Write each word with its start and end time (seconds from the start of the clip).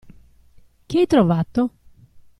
Che 0.87 0.97
hai 0.97 1.05
trovato? 1.05 1.73